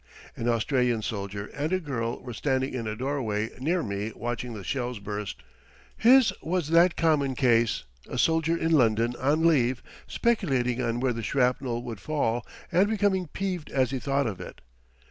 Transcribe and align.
An 0.35 0.49
Australian 0.49 1.03
soldier 1.03 1.45
and 1.53 1.71
a 1.71 1.79
girl 1.79 2.23
were 2.23 2.33
standing 2.33 2.73
in 2.73 2.87
a 2.87 2.95
doorway 2.95 3.51
near 3.59 3.83
me 3.83 4.11
watching 4.15 4.55
the 4.55 4.63
shells 4.63 4.97
burst. 4.97 5.43
His 5.95 6.33
was 6.41 6.69
that 6.69 6.95
common 6.95 7.35
case 7.35 7.83
a 8.07 8.17
soldier 8.17 8.57
in 8.57 8.71
London 8.71 9.15
on 9.17 9.45
leave, 9.45 9.83
speculating 10.07 10.81
on 10.81 11.01
where 11.01 11.13
the 11.13 11.21
shrapnel 11.21 11.83
would 11.83 11.99
fall, 11.99 12.43
and 12.71 12.89
becoming 12.89 13.27
peeved 13.27 13.69
as 13.69 13.91
he 13.91 13.99
thought 13.99 14.25
of 14.25 14.41
it. 14.41 14.61